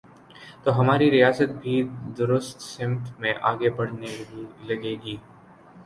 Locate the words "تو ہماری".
0.63-1.09